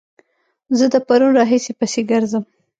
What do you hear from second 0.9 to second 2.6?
د پرون راهيسې پسې ګرځم